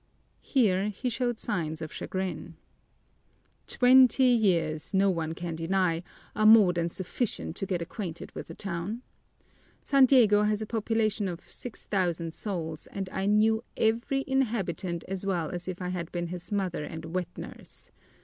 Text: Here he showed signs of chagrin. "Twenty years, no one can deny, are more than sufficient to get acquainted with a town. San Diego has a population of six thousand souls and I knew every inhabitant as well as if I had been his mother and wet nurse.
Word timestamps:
Here 0.41 0.89
he 0.89 1.09
showed 1.11 1.37
signs 1.37 1.79
of 1.79 1.93
chagrin. 1.93 2.55
"Twenty 3.67 4.23
years, 4.25 4.95
no 4.95 5.11
one 5.11 5.35
can 5.35 5.53
deny, 5.55 6.01
are 6.35 6.47
more 6.47 6.73
than 6.73 6.89
sufficient 6.89 7.55
to 7.57 7.67
get 7.67 7.83
acquainted 7.83 8.33
with 8.33 8.49
a 8.49 8.55
town. 8.55 9.03
San 9.83 10.07
Diego 10.07 10.41
has 10.41 10.59
a 10.59 10.65
population 10.65 11.27
of 11.27 11.41
six 11.41 11.83
thousand 11.83 12.33
souls 12.33 12.87
and 12.87 13.09
I 13.11 13.27
knew 13.27 13.63
every 13.77 14.23
inhabitant 14.25 15.03
as 15.07 15.23
well 15.23 15.51
as 15.51 15.67
if 15.67 15.83
I 15.83 15.89
had 15.89 16.11
been 16.11 16.29
his 16.29 16.51
mother 16.51 16.83
and 16.83 17.13
wet 17.13 17.27
nurse. 17.37 17.91